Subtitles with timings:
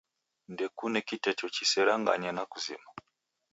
[0.51, 2.87] Ndekune kiteto chiserangane na vizima.